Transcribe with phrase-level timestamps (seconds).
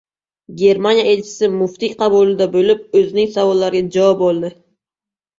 [0.59, 4.51] Germaniya elchisi muftiy qabulida bo‘lib, o‘zining savollariga javob oldi